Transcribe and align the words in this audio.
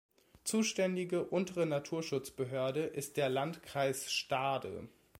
Zuständige 0.45 1.25
untere 1.25 1.67
Naturschutzbehörde 1.67 2.85
ist 2.85 3.17
der 3.17 3.29
Landkreis 3.29 4.11
Stade. 4.11 4.89